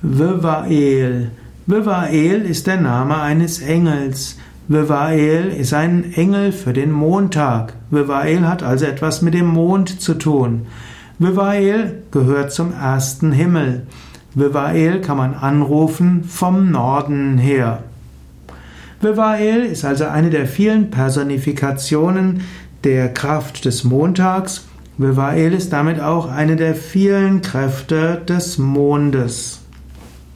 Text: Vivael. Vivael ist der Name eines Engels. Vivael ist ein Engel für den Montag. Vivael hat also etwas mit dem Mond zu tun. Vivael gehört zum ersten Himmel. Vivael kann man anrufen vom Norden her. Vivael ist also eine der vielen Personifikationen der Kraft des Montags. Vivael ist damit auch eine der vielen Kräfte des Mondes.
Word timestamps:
Vivael. 0.00 1.32
Vivael 1.66 2.42
ist 2.42 2.68
der 2.68 2.80
Name 2.80 3.20
eines 3.20 3.58
Engels. 3.60 4.36
Vivael 4.68 5.48
ist 5.48 5.74
ein 5.74 6.12
Engel 6.12 6.52
für 6.52 6.72
den 6.72 6.92
Montag. 6.92 7.72
Vivael 7.90 8.46
hat 8.46 8.62
also 8.62 8.84
etwas 8.84 9.22
mit 9.22 9.34
dem 9.34 9.48
Mond 9.48 10.00
zu 10.00 10.14
tun. 10.14 10.66
Vivael 11.18 12.04
gehört 12.12 12.52
zum 12.52 12.72
ersten 12.72 13.32
Himmel. 13.32 13.88
Vivael 14.36 15.00
kann 15.00 15.16
man 15.16 15.34
anrufen 15.34 16.22
vom 16.22 16.70
Norden 16.70 17.36
her. 17.36 17.82
Vivael 19.00 19.64
ist 19.64 19.84
also 19.84 20.04
eine 20.04 20.30
der 20.30 20.46
vielen 20.46 20.90
Personifikationen 20.92 22.42
der 22.84 23.12
Kraft 23.12 23.64
des 23.64 23.82
Montags. 23.82 24.64
Vivael 24.96 25.54
ist 25.54 25.72
damit 25.72 25.98
auch 25.98 26.30
eine 26.30 26.54
der 26.54 26.76
vielen 26.76 27.42
Kräfte 27.42 28.22
des 28.28 28.58
Mondes. 28.58 29.62